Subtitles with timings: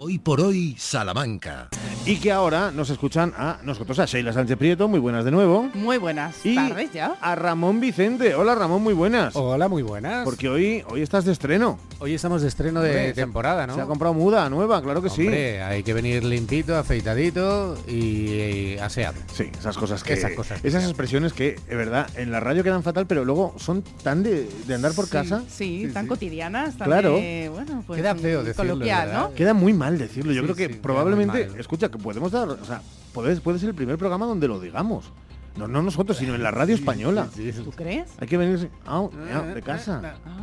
[0.00, 1.68] Hoy por hoy, Salamanca.
[2.06, 5.68] Y que ahora nos escuchan a nosotros, a Sheila Sánchez Prieto, muy buenas de nuevo.
[5.74, 7.16] Muy buenas Y tardes ya.
[7.20, 8.34] a Ramón Vicente.
[8.36, 9.34] Hola Ramón, muy buenas.
[9.34, 10.24] Hola, muy buenas.
[10.24, 11.78] Porque hoy, hoy estás de estreno.
[11.98, 13.74] hoy estamos de estreno de Hombre, temporada, ¿no?
[13.74, 18.78] Se ha comprado muda nueva, claro que Hombre, hay que venir limpito, afeitadito y, y
[18.78, 19.18] aseado.
[19.34, 19.44] sí.
[19.44, 20.12] Sí, esas cosas que.
[20.12, 23.54] Esas cosas que esas expresiones que, de verdad, en la radio quedan fatal, pero luego
[23.58, 25.10] son tan de, de andar por Sí.
[25.10, 25.42] casa.
[25.48, 26.08] Sí, Sí, tan sí.
[26.08, 27.16] cotidianas, tan Claro.
[27.16, 29.12] de, bueno, pues Queda feo mm, decirlo, coloquial.
[29.12, 29.34] ¿no?
[29.34, 30.32] Queda muy mal decirlo.
[30.32, 32.82] Yo Sí, creo que sí, probablemente, escucha, que podemos dar, o sea,
[33.14, 35.12] puede, puede ser el primer programa donde lo digamos.
[35.56, 37.28] No, no nosotros, sino en la radio española.
[37.34, 37.62] Sí, sí.
[37.62, 38.10] ¿Tú crees?
[38.20, 40.18] Hay que venir ah, ah, de casa.
[40.26, 40.38] Ah.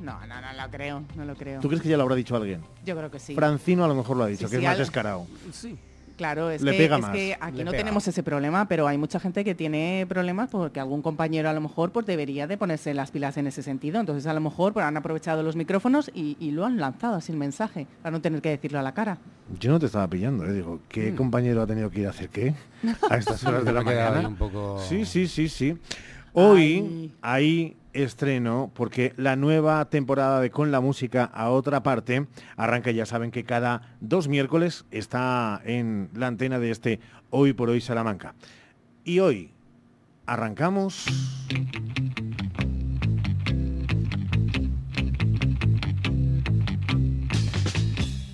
[0.00, 1.60] No, no, no lo creo, no lo creo.
[1.60, 2.60] ¿Tú crees que ya lo habrá dicho alguien?
[2.84, 3.34] Yo creo que sí.
[3.34, 5.26] Francino a lo mejor lo ha dicho, Sí, que sí, es más al- descarado.
[5.52, 5.76] Sí.
[6.16, 7.10] Claro, es, Le que, pega es más.
[7.12, 7.82] que aquí Le no pega.
[7.82, 11.60] tenemos ese problema, pero hay mucha gente que tiene problemas porque algún compañero a lo
[11.60, 14.00] mejor pues debería de ponerse las pilas en ese sentido.
[14.00, 17.32] Entonces a lo mejor pues, han aprovechado los micrófonos y, y lo han lanzado así
[17.32, 19.18] el mensaje, para no tener que decirlo a la cara.
[19.60, 20.52] Yo no te estaba pillando, ¿eh?
[20.52, 21.16] Digo, ¿qué Mm.
[21.16, 22.54] compañero ha tenido que ir a hacer qué?
[23.10, 24.26] A estas horas de la mañana.
[24.26, 24.78] un poco...
[24.80, 25.76] Sí, sí, sí, sí.
[26.32, 27.12] Hoy Ay.
[27.22, 33.06] hay estreno porque la nueva temporada de Con la Música a otra parte arranca, ya
[33.06, 38.34] saben que cada dos miércoles está en la antena de este Hoy por Hoy Salamanca.
[39.04, 39.50] Y hoy
[40.26, 41.06] arrancamos...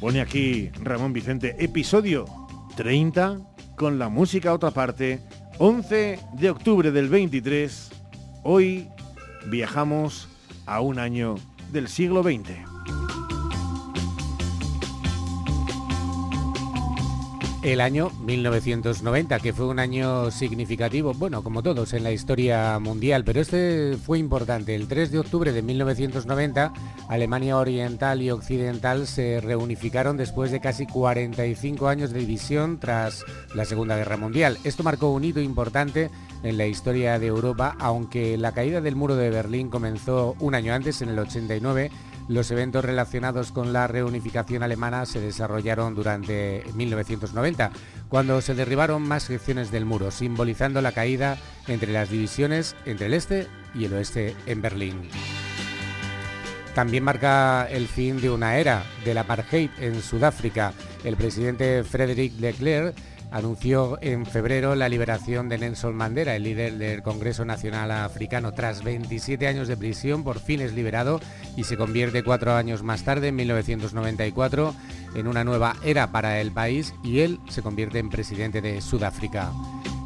[0.01, 2.25] Pone aquí Ramón Vicente, episodio
[2.77, 3.39] 30
[3.77, 5.21] con la música a otra parte,
[5.59, 7.91] 11 de octubre del 23.
[8.43, 8.89] Hoy
[9.47, 10.29] viajamos
[10.67, 11.37] a un año
[11.73, 13.02] del siglo XX.
[17.63, 23.23] El año 1990, que fue un año significativo, bueno, como todos en la historia mundial,
[23.23, 24.75] pero este fue importante.
[24.75, 26.73] El 3 de octubre de 1990,
[27.09, 33.25] Alemania Oriental y Occidental se reunificaron después de casi 45 años de división tras
[33.55, 34.59] la Segunda Guerra Mundial.
[34.65, 36.11] Esto marcó un hito importante
[36.43, 40.75] en la historia de Europa, aunque la caída del muro de Berlín comenzó un año
[40.75, 41.93] antes, en el 89,
[42.29, 47.71] los eventos relacionados con la reunificación alemana se desarrollaron durante 1990,
[48.09, 51.39] cuando se derribaron más secciones del muro, simbolizando la caída
[51.69, 55.09] entre las divisiones entre el este y el oeste en Berlín.
[56.75, 60.73] También marca el fin de una era del apartheid en Sudáfrica.
[61.05, 62.95] El presidente Frederick Leclerc
[63.33, 68.53] anunció en febrero la liberación de Nelson Mandela, el líder del Congreso Nacional Africano.
[68.53, 71.21] Tras 27 años de prisión, por fin es liberado
[71.57, 74.75] y se convierte cuatro años más tarde, en 1994,
[75.15, 79.51] en una nueva era para el país y él se convierte en presidente de Sudáfrica.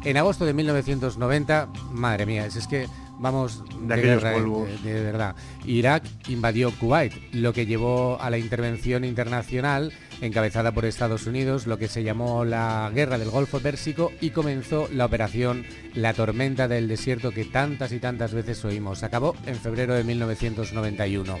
[0.03, 2.87] En agosto de 1990, madre mía, es es que
[3.19, 5.35] vamos De guerra, de- de verdad.
[5.65, 9.91] Irak invadió Kuwait, lo que llevó a la intervención internacional
[10.21, 14.87] encabezada por Estados Unidos, lo que se llamó la Guerra del Golfo Pérsico y comenzó
[14.91, 19.03] la operación La Tormenta del Desierto que tantas y tantas veces oímos.
[19.03, 21.37] Acabó en febrero de 1991.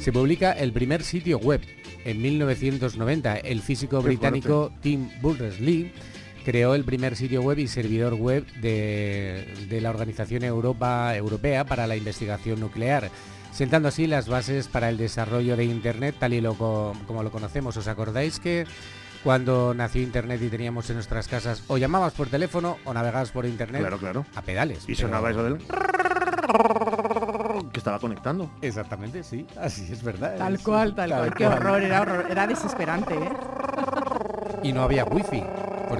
[0.00, 1.60] Se publica el primer sitio web
[2.04, 3.36] en 1990.
[3.36, 5.92] El físico Qué británico Tim Berners-Lee
[6.44, 11.86] creó el primer sitio web y servidor web de, de la Organización Europa Europea para
[11.86, 13.10] la Investigación Nuclear,
[13.52, 17.30] sentando así las bases para el desarrollo de Internet tal y lo co- como lo
[17.30, 17.76] conocemos.
[17.76, 18.64] ¿Os acordáis que
[19.22, 23.44] cuando nació Internet y teníamos en nuestras casas o llamabas por teléfono o navegabas por
[23.44, 24.24] Internet Claro, claro.
[24.34, 24.84] a pedales?
[24.84, 25.58] Y pero- sonaba eso del...
[27.72, 28.50] que estaba conectando.
[28.62, 30.36] Exactamente, sí, así es verdad.
[30.38, 31.34] Tal es- cual, tal, cual.
[31.34, 33.30] Qué horror, era horror, era desesperante, ¿eh?
[34.62, 35.42] Y no había wifi,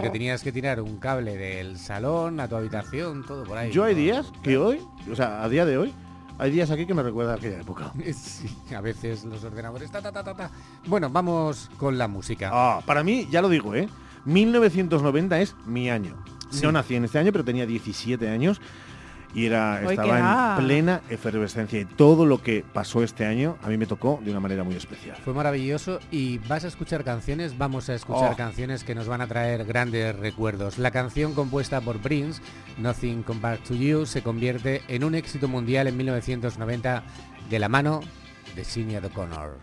[0.00, 3.70] porque tenías que tirar un cable del salón a tu habitación, todo por ahí.
[3.70, 4.80] Yo hay días que hoy,
[5.10, 5.92] o sea, a día de hoy,
[6.38, 7.92] hay días aquí que me recuerda a aquella época.
[8.14, 9.90] Sí, a veces los ordenadores.
[9.90, 10.50] Ta, ta, ta, ta, ta.
[10.86, 12.50] Bueno, vamos con la música.
[12.52, 13.88] Ah, para mí, ya lo digo, ¿eh?
[14.24, 16.16] 1990 es mi año.
[16.50, 16.62] Sí.
[16.62, 18.60] No nací en este año, pero tenía 17 años
[19.34, 23.76] y era estaba en plena efervescencia y todo lo que pasó este año a mí
[23.76, 25.16] me tocó de una manera muy especial.
[25.24, 28.36] Fue maravilloso y vas a escuchar canciones, vamos a escuchar Oh.
[28.36, 30.78] canciones que nos van a traer grandes recuerdos.
[30.78, 32.42] La canción compuesta por Prince,
[32.78, 37.02] Nothing Compared to You, se convierte en un éxito mundial en 1990
[37.48, 38.00] de la mano
[38.56, 39.56] de Sinead O'Connor.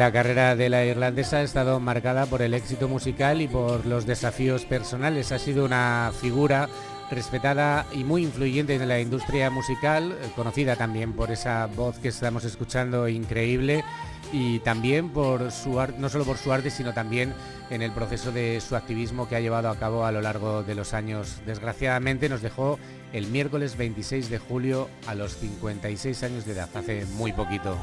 [0.00, 4.06] La carrera de la irlandesa ha estado marcada por el éxito musical y por los
[4.06, 5.30] desafíos personales.
[5.30, 6.70] Ha sido una figura
[7.10, 12.44] respetada y muy influyente en la industria musical, conocida también por esa voz que estamos
[12.44, 13.84] escuchando increíble
[14.32, 17.34] y también por su no solo por su arte, sino también
[17.68, 20.76] en el proceso de su activismo que ha llevado a cabo a lo largo de
[20.76, 21.42] los años.
[21.44, 22.78] Desgraciadamente nos dejó
[23.12, 27.76] el miércoles 26 de julio a los 56 años de edad, hace muy poquito.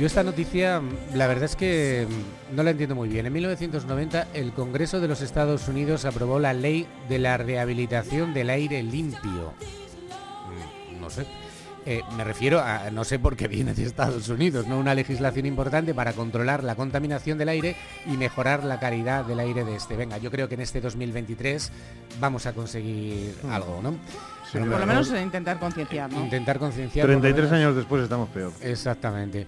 [0.00, 0.80] Yo esta noticia,
[1.12, 2.06] la verdad es que
[2.54, 3.26] no la entiendo muy bien.
[3.26, 8.50] En 1990 el Congreso de los Estados Unidos aprobó la ley de la rehabilitación del
[8.50, 9.52] aire limpio.
[10.94, 11.26] Mm, No sé.
[11.86, 14.78] Eh, me refiero a, no sé por qué viene de Estados Unidos, ¿no?
[14.78, 17.76] Una legislación importante para controlar la contaminación del aire
[18.06, 19.96] y mejorar la calidad del aire de este.
[19.96, 21.70] Venga, yo creo que en este 2023
[22.20, 23.92] vamos a conseguir algo, ¿no?
[24.52, 26.20] Sí, Por lo menos intentar concienciar, ¿no?
[26.24, 27.06] Intentar concienciar.
[27.06, 28.52] por lo 33 menos- años después estamos peor.
[28.60, 29.46] Exactamente.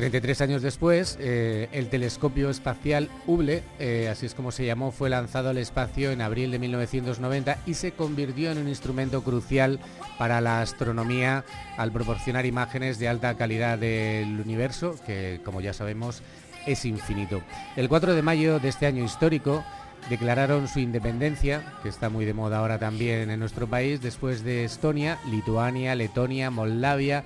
[0.00, 5.10] 33 años después, eh, el telescopio espacial Hubble, eh, así es como se llamó, fue
[5.10, 9.78] lanzado al espacio en abril de 1990 y se convirtió en un instrumento crucial
[10.16, 11.44] para la astronomía
[11.76, 16.22] al proporcionar imágenes de alta calidad del universo, que como ya sabemos
[16.66, 17.42] es infinito.
[17.76, 19.62] El 4 de mayo de este año histórico,
[20.08, 24.64] declararon su independencia, que está muy de moda ahora también en nuestro país, después de
[24.64, 27.22] Estonia, Lituania, Letonia, Moldavia,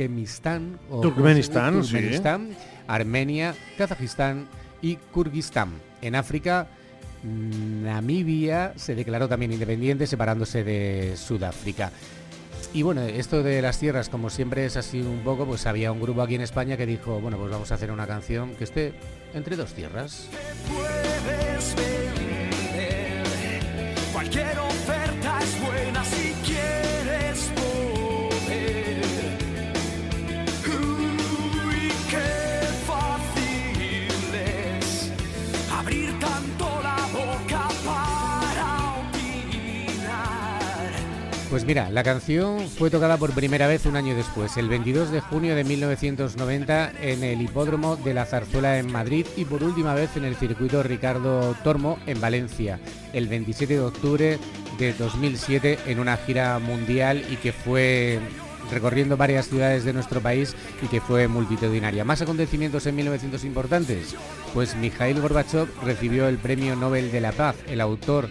[0.00, 1.74] Turkmenistán, o Turkmenistán.
[1.74, 2.56] Turkmenistán,
[2.86, 4.46] Armenia, Kazajistán
[4.80, 5.72] y Kirguistán.
[6.00, 6.68] En África,
[7.22, 11.92] Namibia se declaró también independiente, separándose de Sudáfrica.
[12.72, 16.00] Y bueno, esto de las tierras, como siempre es así un poco, pues había un
[16.00, 18.92] grupo aquí en España que dijo, bueno, pues vamos a hacer una canción que esté
[19.34, 20.28] entre dos tierras.
[20.68, 22.00] puedes vender.
[41.70, 45.54] Mira, la canción fue tocada por primera vez un año después, el 22 de junio
[45.54, 50.24] de 1990 en el Hipódromo de la Zarzuela en Madrid y por última vez en
[50.24, 52.80] el circuito Ricardo Tormo en Valencia,
[53.12, 54.38] el 27 de octubre
[54.80, 58.18] de 2007 en una gira mundial y que fue
[58.72, 62.04] recorriendo varias ciudades de nuestro país y que fue multitudinaria.
[62.04, 64.16] ¿Más acontecimientos en 1900 importantes?
[64.54, 68.28] Pues Mikhail Gorbachev recibió el Premio Nobel de la Paz, el autor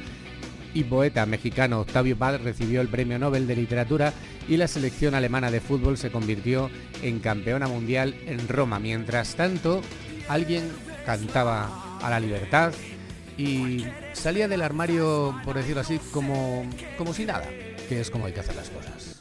[0.74, 4.14] y poeta mexicano Octavio Paz recibió el Premio Nobel de Literatura
[4.48, 6.70] y la selección alemana de fútbol se convirtió
[7.02, 8.80] en campeona mundial en Roma.
[8.80, 9.82] Mientras tanto,
[10.28, 10.70] alguien
[11.06, 12.74] cantaba a la libertad
[13.38, 16.66] y salía del armario, por decirlo así, como,
[16.98, 17.48] como si nada,
[17.88, 19.19] que es como hay que hacer las cosas.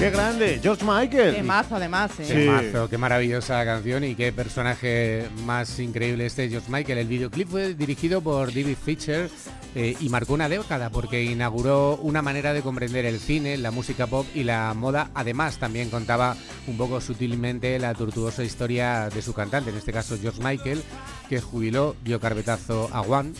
[0.00, 0.58] ¡Qué grande!
[0.62, 1.34] George Michael.
[1.34, 2.24] Qué mazo, además, ¿eh?
[2.24, 2.32] Sí.
[2.32, 7.00] Qué mazo, qué maravillosa canción y qué personaje más increíble este George Michael.
[7.00, 9.28] El videoclip fue dirigido por David Fisher
[9.74, 14.06] eh, y marcó una década porque inauguró una manera de comprender el cine, la música
[14.06, 15.10] pop y la moda.
[15.14, 16.36] Además, también contaba
[16.66, 20.82] un poco sutilmente la tortuosa historia de su cantante, en este caso George Michael,
[21.28, 23.32] que jubiló, dio carpetazo a One.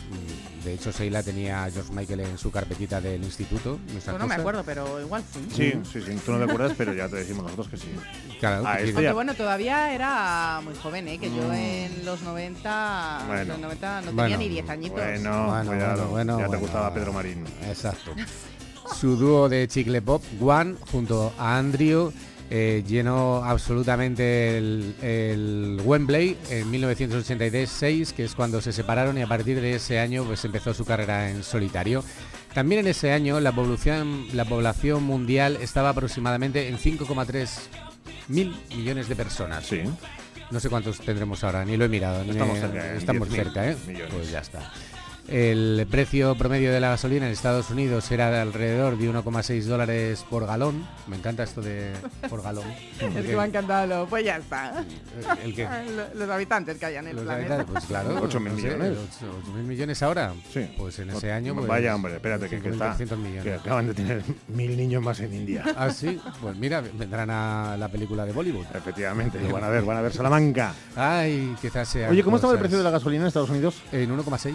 [0.65, 3.79] De hecho, Sheila tenía a George Michael en su carpetita del instituto.
[4.19, 5.41] no me acuerdo, pero igual sí.
[5.57, 6.19] Sí, sí, sí.
[6.25, 7.87] Tú no te acuerdas, pero ya te decimos nosotros que sí.
[8.41, 11.19] Claro, Ah, que- este Aunque ya- bueno, todavía era muy joven, ¿eh?
[11.19, 11.53] Que yo Mm.
[11.55, 13.41] en los 90, Bueno.
[13.43, 14.23] en los 90 no Bueno.
[14.23, 14.99] tenía ni 10 añitos.
[14.99, 16.09] Bueno, Bueno, cuidado.
[16.09, 16.61] bueno, bueno, ya te bueno.
[16.63, 17.45] gustaba Pedro Marín.
[17.69, 18.13] Exacto.
[18.99, 22.13] Su dúo de chicle pop, One, junto a Andrew,
[22.53, 29.29] eh, llenó absolutamente el, el Wembley en 1986, que es cuando se separaron y a
[29.29, 32.03] partir de ese año pues empezó su carrera en solitario.
[32.53, 37.49] También en ese año la población, la población mundial estaba aproximadamente en 5,3
[38.27, 39.65] mil millones de personas.
[39.67, 39.83] Sí.
[40.51, 42.25] No sé cuántos tendremos ahora, ni lo he mirado.
[42.25, 43.77] ni Estamos me- cerca, Estamos 10.000 cerca, ¿eh?
[43.87, 44.13] millones.
[44.13, 44.73] Pues ya está.
[45.31, 50.25] El precio promedio de la gasolina en Estados Unidos era de alrededor de 1,6 dólares
[50.29, 50.85] por galón.
[51.07, 51.93] Me encanta esto de
[52.29, 52.65] por galón.
[53.01, 54.07] Es que me ha encantado.
[54.09, 54.85] Pues ya está.
[55.45, 55.69] ¿El qué?
[55.97, 57.65] Lo- Los habitantes que hay en el Los planeta.
[57.65, 58.21] pues claro.
[58.21, 58.99] Ocho mil no sé, millones.
[58.99, 60.33] ocho- ocho mil millones ahora.
[60.53, 60.69] Sí.
[60.77, 61.55] Pues en ese año.
[61.55, 62.97] Pues, Vaya, hombre, espérate, que, que está.
[62.99, 63.43] 5.300 millones.
[63.45, 65.65] Que acaban de tener mil niños más en India.
[65.77, 66.21] Ah, sí.
[66.43, 68.67] Pues mira, vendrán a la película de Bollywood.
[68.75, 70.75] Efectivamente, lo van a ver, van a ver Salamanca.
[70.97, 72.11] Ay, quizás sea.
[72.11, 73.81] Oye, ¿cómo estaba el precio de la gasolina en Estados Unidos?
[73.93, 74.51] En 1,6.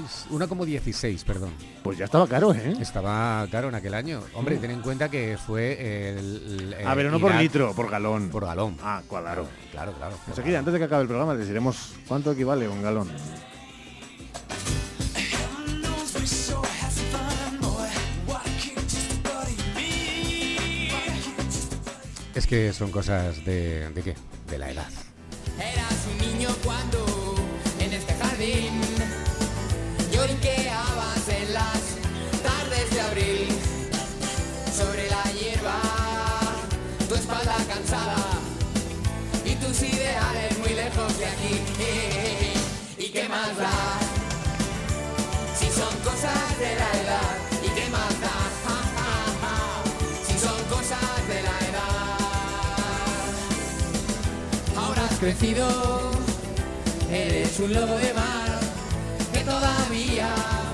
[0.66, 1.52] 1,16, perdón.
[1.84, 2.76] Pues ya estaba caro, ¿eh?
[2.80, 4.22] Estaba caro en aquel año.
[4.34, 6.74] Hombre, ten en cuenta que fue el.
[6.78, 8.30] el- A ver, el no por litro, por galón.
[8.30, 8.78] Por galón.
[8.82, 9.48] Ah, claro.
[9.72, 10.16] Claro, claro.
[10.26, 13.10] Pues aquí, antes de que acabe el programa, les diremos cuánto equivale un galón.
[22.34, 23.90] Es que son cosas de.
[23.92, 24.16] ¿De qué?
[24.50, 24.90] De la edad.
[25.58, 27.05] Eras un niño cuando
[35.32, 35.80] hierba,
[37.08, 38.16] tu espalda cansada
[39.44, 41.62] y tus ideales muy lejos de aquí.
[42.98, 43.72] ¿Y qué más da?
[45.58, 48.36] Si son cosas de la edad, ¿y qué más da?
[50.28, 52.18] Si son cosas de la edad.
[54.78, 56.12] Ahora has crecido,
[57.12, 58.60] eres un lobo de mar
[59.34, 60.65] que todavía.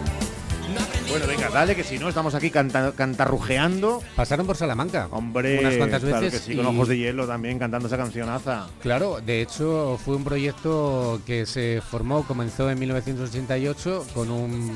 [1.11, 4.01] Bueno, venga, dale, que si no, estamos aquí canta- cantarrujeando.
[4.15, 5.07] Pasaron por Salamanca.
[5.11, 6.39] Hombre, unas cuantas claro veces.
[6.41, 8.67] que sí, con ojos de hielo también cantando esa cancionaza.
[8.81, 14.71] Claro, de hecho fue un proyecto que se formó, comenzó en 1988 con un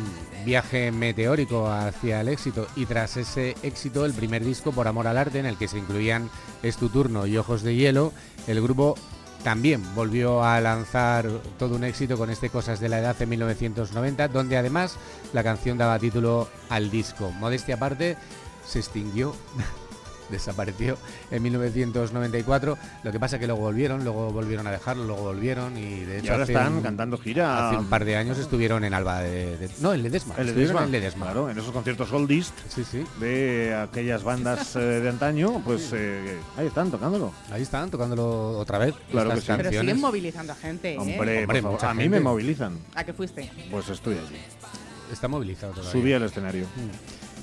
[0.46, 5.18] viaje meteórico hacia el éxito y tras ese éxito el primer disco Por Amor al
[5.18, 6.30] Arte en el que se incluían
[6.62, 8.12] Es tu turno y Ojos de Hielo,
[8.48, 8.96] el grupo
[9.46, 14.28] también volvió a lanzar todo un éxito con este Cosas de la Edad en 1990,
[14.30, 14.98] donde además
[15.34, 17.30] la canción daba título al disco.
[17.30, 18.18] Modestia aparte,
[18.66, 19.36] se extinguió
[20.30, 20.98] desapareció
[21.32, 22.78] en 1994.
[23.04, 26.28] Lo que pasa que luego volvieron, luego volvieron a dejarlo, luego volvieron y de hecho
[26.28, 27.70] Y ahora hace están un- cantando gira.
[27.70, 30.36] Hace un par de años estuvieron en Alba de, de- no, en Ledesma.
[30.38, 31.26] El estuvieron Ledesma, en Ledesma.
[31.26, 33.04] Claro, en esos conciertos Oldist Sí, sí.
[33.20, 37.32] de aquellas bandas eh, de antaño, pues eh, ahí están tocándolo.
[37.52, 38.94] Ahí están tocándolo otra vez.
[39.12, 39.48] Claro estas que sí.
[39.48, 39.80] Pero canciones.
[39.82, 40.98] siguen movilizando a gente, ¿eh?
[41.00, 42.18] Hombre, Hombre, por favor, mucha a mí gente.
[42.20, 42.78] me movilizan.
[42.96, 43.50] ¿A qué fuiste?
[43.72, 44.38] Pues estoy allí.
[45.12, 45.92] Está movilizado todavía.
[45.92, 46.66] Subí al escenario.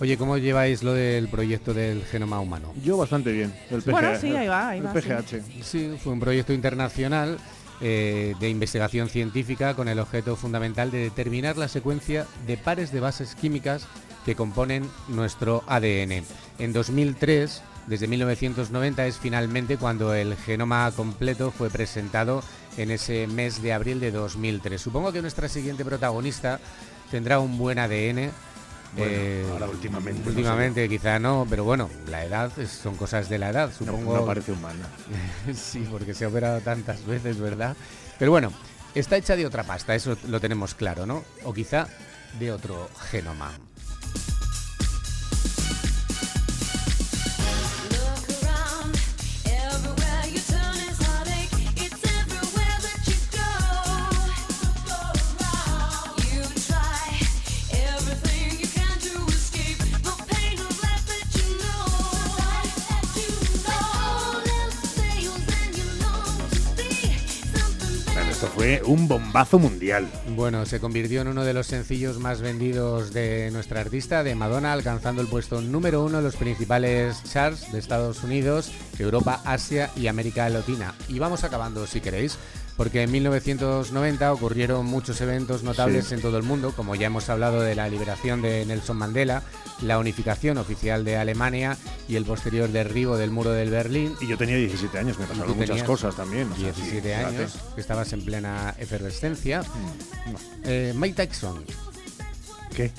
[0.02, 2.74] Oye, ¿cómo lleváis lo del proyecto del genoma humano?
[2.82, 3.54] Yo bastante bien.
[3.70, 5.62] El PGH, Bueno, sí, ahí va, ahí el va, PGH.
[5.62, 7.38] Sí, fue un proyecto internacional
[7.80, 12.98] eh, de investigación científica con el objeto fundamental de determinar la secuencia de pares de
[12.98, 13.86] bases químicas
[14.24, 16.24] que componen nuestro ADN.
[16.58, 22.42] En 2003, desde 1990, es finalmente cuando el genoma completo fue presentado
[22.76, 24.80] en ese mes de abril de 2003.
[24.80, 26.58] Supongo que nuestra siguiente protagonista
[27.12, 28.32] tendrá un buen ADN.
[28.96, 30.30] Bueno, ahora últimamente, no sé.
[30.30, 34.16] Últimamente quizá no, pero bueno, la edad es- son cosas de la edad, No, supongo.
[34.16, 34.86] no parece humana.
[35.54, 37.74] sí, porque se ha operado tantas veces, ¿verdad?
[38.18, 38.52] Pero bueno,
[38.94, 41.24] está hecha de otra pasta, eso lo tenemos claro, ¿no?
[41.44, 41.86] O quizá
[42.38, 43.52] de otro genoma.
[68.92, 70.06] Un bombazo mundial.
[70.36, 74.74] Bueno, se convirtió en uno de los sencillos más vendidos de nuestra artista, de Madonna,
[74.74, 80.08] alcanzando el puesto número uno en los principales charts de Estados Unidos, Europa, Asia y
[80.08, 80.94] América Latina.
[81.08, 82.36] Y vamos acabando, si queréis,
[82.76, 86.14] porque en 1990 ocurrieron muchos eventos notables Sí.
[86.14, 89.42] en todo el mundo, como ya hemos hablado de la liberación de Nelson Mandela,
[89.82, 91.76] la unificación oficial de Alemania
[92.08, 94.14] y el posterior derribo del muro del Berlín.
[94.20, 96.50] Y yo tenía 17 años, me pasaron muchas cosas también.
[96.50, 97.24] o sea, sí, 17 fíjate.
[97.36, 99.62] años, que estabas en plena efervescencia.
[100.64, 101.64] Eh, Mike Tyson
[102.74, 102.90] ¿Qué?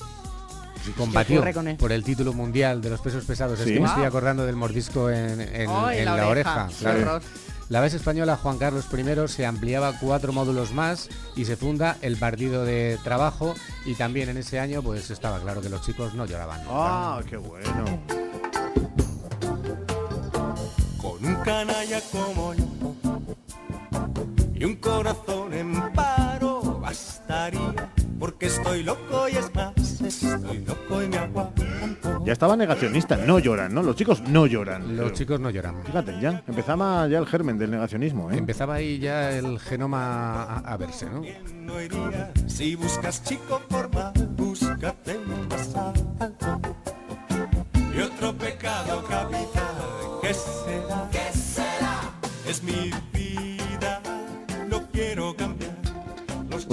[0.98, 1.44] combatió
[1.78, 3.60] por el título mundial de los pesos pesados.
[3.60, 4.08] Es que me estoy Wow.
[4.08, 6.66] acordando del mordisco en, en- Ay, en la la, oreja.
[6.66, 6.68] oreja.
[6.68, 7.22] Qué claro.
[7.70, 12.18] La vez española Juan Carlos I se ampliaba cuatro módulos más y se funda el
[12.18, 13.56] Partido de Trabajo
[13.86, 16.62] y también en ese año pues estaba claro que los chicos no lloraban.
[16.70, 17.86] Ah, qué bueno.
[21.02, 22.66] Con un canalla como yo
[24.64, 31.08] y un corazón en paro bastaría, porque estoy loco y es más, estoy loco y
[31.08, 31.53] me aguanto.
[32.34, 33.84] Estaba negacionista, no lloran, ¿no?
[33.84, 34.96] Los chicos no lloran.
[34.98, 35.84] Los Pero, chicos no lloran.
[35.86, 38.38] Fíjate, ya empezaba ya el germen del negacionismo, ¿eh?
[38.38, 41.22] Empezaba ahí ya el genoma a, a verse, ¿no?
[41.54, 42.32] no iría.
[42.48, 43.93] Si buscas chico formal,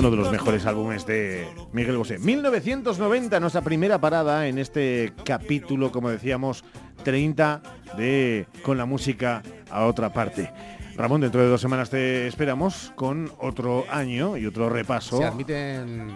[0.00, 2.18] Uno de los mejores álbumes de Miguel Bosé.
[2.18, 6.64] 1990, nuestra primera parada en este capítulo, como decíamos,
[7.04, 7.60] 30
[7.98, 10.50] de Con la música a otra parte.
[10.96, 15.18] Ramón, dentro de dos semanas te esperamos con otro año y otro repaso.
[15.18, 16.10] Se admiten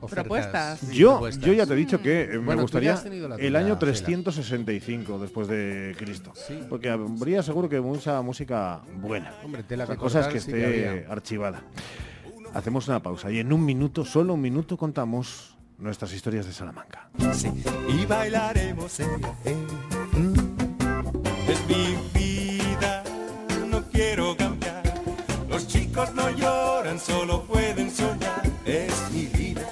[0.00, 0.24] ofertas.
[0.24, 0.90] Propuestas.
[0.90, 1.44] Yo, propuestas.
[1.44, 3.00] yo ya te he dicho que me Bueno, gustaría
[3.38, 3.78] el año Sheila.
[3.78, 6.32] 365 después de Cristo.
[6.34, 6.58] Sí.
[6.68, 9.32] Porque habría seguro que mucha música buena.
[9.44, 11.62] Hombre, tela Otra que cosa es cortar que sí que esté archivada.
[12.54, 17.08] Hacemos una pausa y en un minuto, solo un minuto, contamos nuestras historias de Salamanca.
[17.32, 17.50] Sí,
[17.88, 19.06] y bailaremos eh,
[19.44, 19.56] eh,
[20.12, 20.52] mm.
[21.48, 23.02] Es mi vida,
[23.70, 24.82] no quiero cambiar.
[25.48, 28.42] Los chicos no lloran, solo pueden soñar.
[28.66, 29.66] Es mi vida,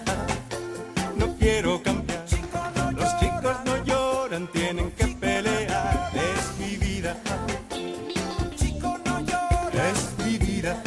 [1.17, 2.25] no quiero cambiar.
[2.95, 6.11] Los chicos no lloran, tienen que pelear.
[6.15, 7.17] Es mi vida.
[9.91, 10.83] Es mi vida.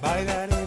[0.00, 0.57] Bye, Daddy.